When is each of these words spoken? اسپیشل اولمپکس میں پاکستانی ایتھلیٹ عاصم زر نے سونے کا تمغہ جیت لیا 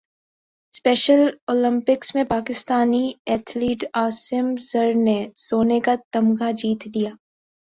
اسپیشل 0.73 1.19
اولمپکس 1.47 2.13
میں 2.15 2.23
پاکستانی 2.23 3.11
ایتھلیٹ 3.25 3.85
عاصم 3.93 4.53
زر 4.61 4.93
نے 4.95 5.17
سونے 5.39 5.79
کا 5.79 5.95
تمغہ 6.11 6.51
جیت 6.51 6.87
لیا 6.87 7.11